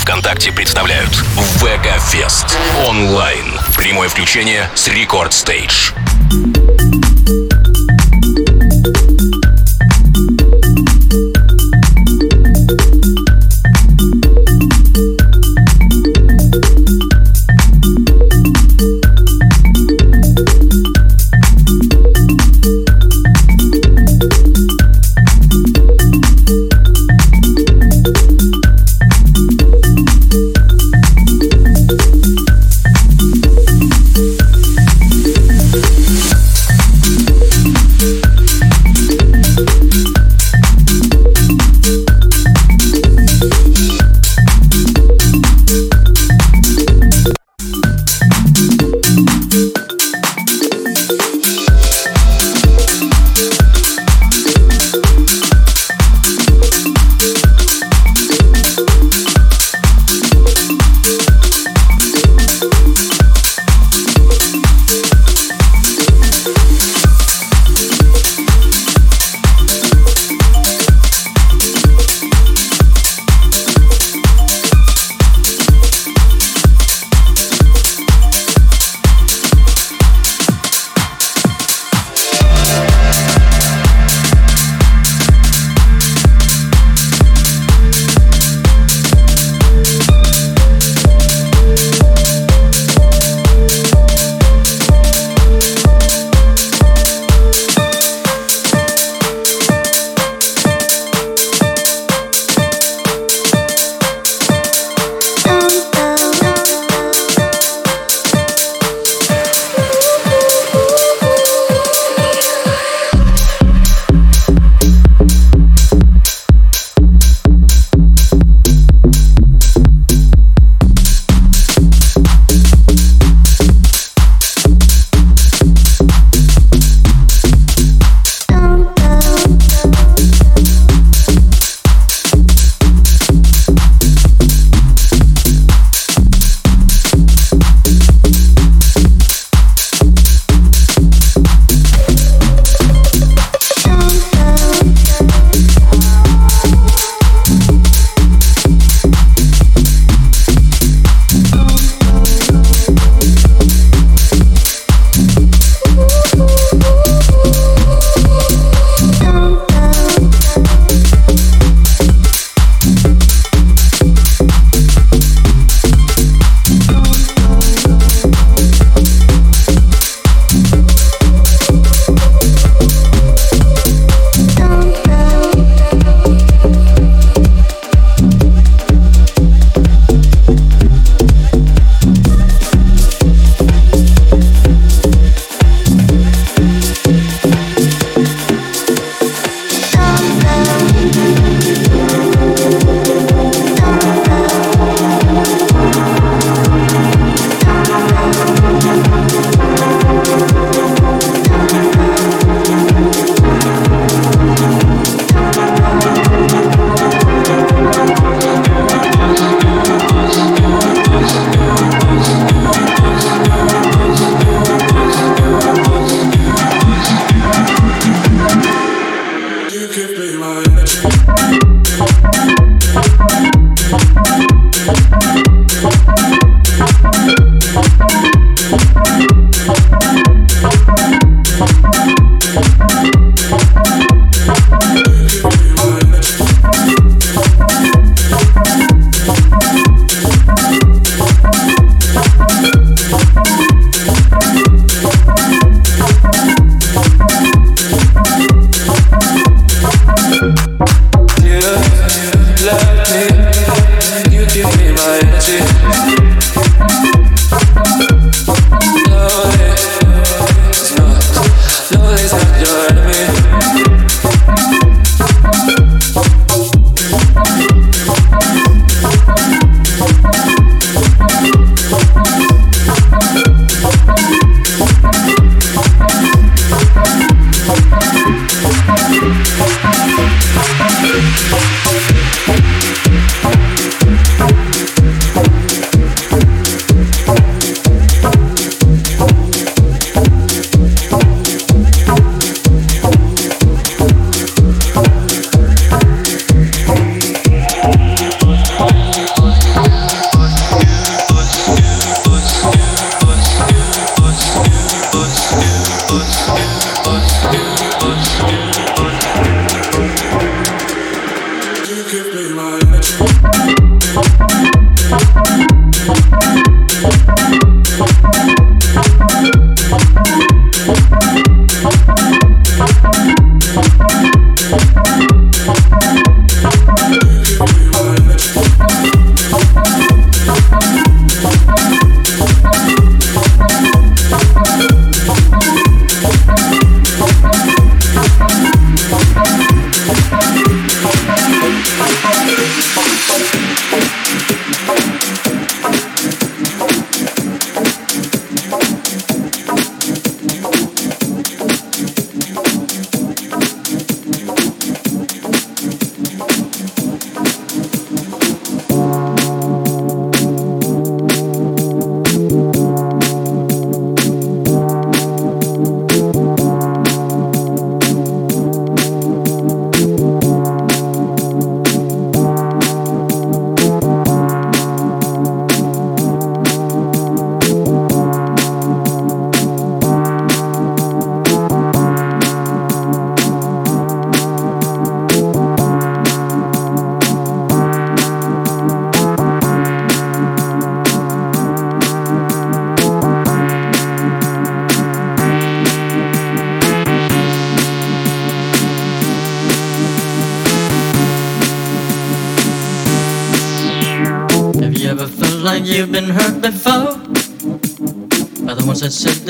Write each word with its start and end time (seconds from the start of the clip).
ВКонтакте 0.00 0.50
представляют 0.50 1.10
ВК 1.10 2.00
Фест 2.10 2.58
онлайн. 2.86 3.44
Прямое 3.76 4.08
включение 4.08 4.68
с 4.74 4.88
Рекорд 4.88 5.34
Стейдж. 5.34 5.92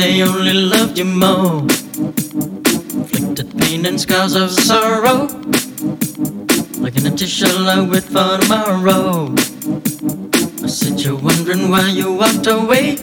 They 0.00 0.22
only 0.22 0.54
loved 0.54 0.96
you 0.98 1.04
more. 1.04 1.60
Inflicted 3.00 3.58
pain 3.58 3.84
and 3.84 4.00
scars 4.00 4.34
of 4.34 4.50
sorrow, 4.50 5.28
like 6.80 6.96
an 6.96 7.06
empty 7.06 7.26
shell 7.26 7.86
with 7.86 8.06
for 8.06 8.38
tomorrow. 8.38 9.34
I 10.64 10.68
said 10.68 11.00
you're 11.00 11.20
wondering 11.20 11.70
why 11.70 11.88
you 11.90 12.14
walked 12.14 12.46
away. 12.46 12.96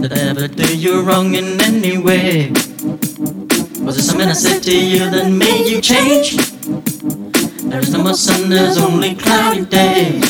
Did 0.00 0.12
I 0.12 0.20
ever 0.30 0.46
do 0.46 0.76
you 0.76 1.02
wrong 1.02 1.34
in 1.34 1.60
any 1.60 1.98
way? 1.98 2.50
Was 3.84 3.98
it 3.98 4.02
something 4.02 4.28
I 4.28 4.38
said 4.46 4.62
to 4.62 4.74
you 4.74 5.10
that 5.10 5.28
made 5.30 5.66
you 5.68 5.80
change? 5.80 6.36
There 7.70 7.80
is 7.80 7.92
no 7.92 8.02
more 8.04 8.14
sun, 8.14 8.48
there's 8.48 8.78
only 8.78 9.16
cloudy 9.16 9.64
days. 9.64 10.29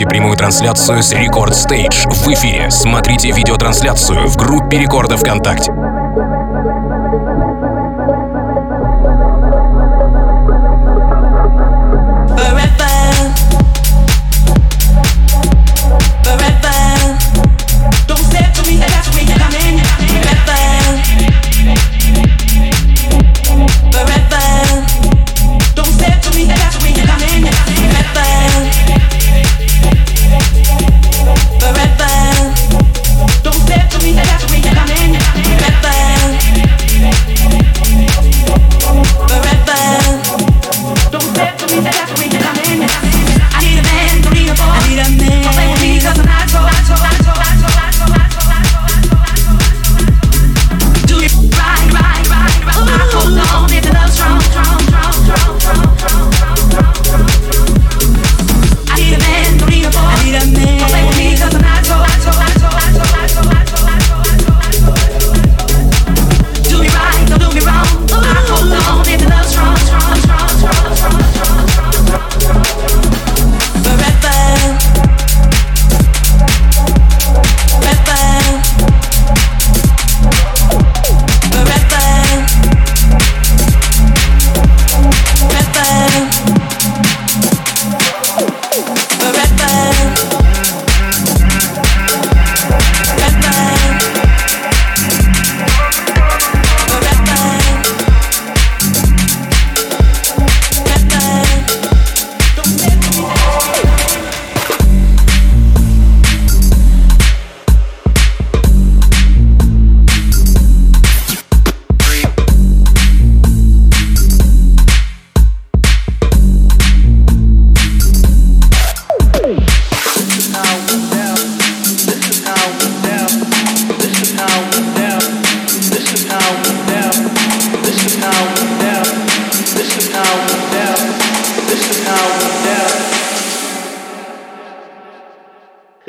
онлайн. 0.00 0.10
Слушайте 0.10 0.16
прямую 0.16 0.36
трансляцию 0.36 1.02
с 1.02 1.12
Рекорд 1.12 1.54
Стейдж 1.54 2.06
в 2.06 2.28
эфире. 2.28 2.70
Смотрите 2.70 3.32
видеотрансляцию 3.32 4.28
в 4.28 4.36
группе 4.36 4.78
Рекорда 4.78 5.18
ВКонтакте. 5.18 5.72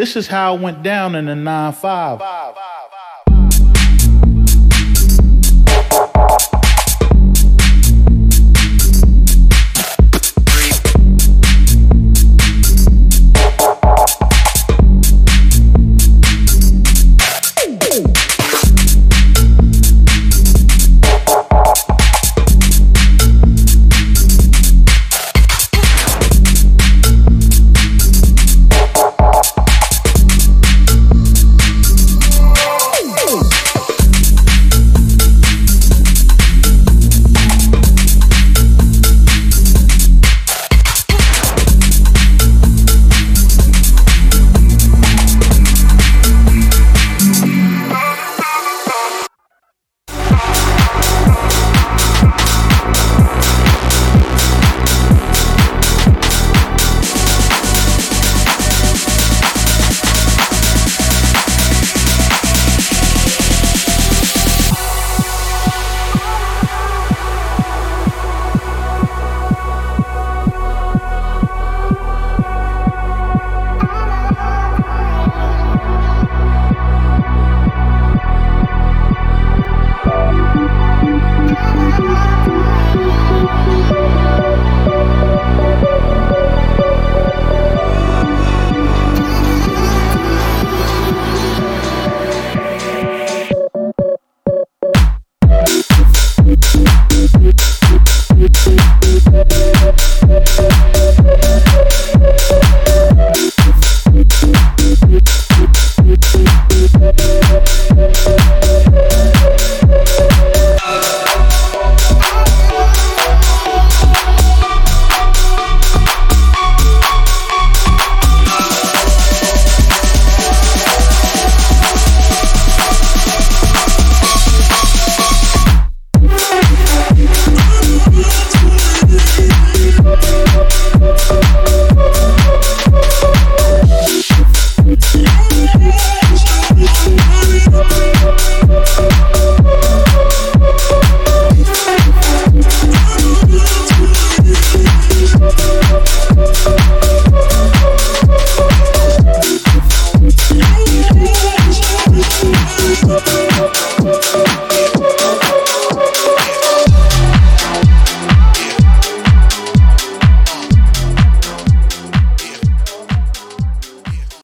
This 0.01 0.15
is 0.15 0.25
how 0.25 0.55
it 0.55 0.61
went 0.61 0.81
down 0.81 1.13
in 1.13 1.25
the 1.25 1.35
9 1.35 1.73
5. 1.73 2.19